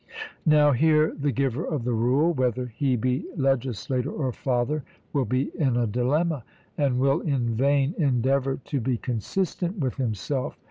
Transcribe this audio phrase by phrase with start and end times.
[0.47, 5.51] Now, here the giver of the rule, whether he be legislator or father, will be
[5.55, 6.43] in a dilemma,
[6.75, 10.57] and will in vain endeavour to be consistent with himself.